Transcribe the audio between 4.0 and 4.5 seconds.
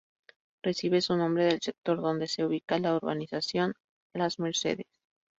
Las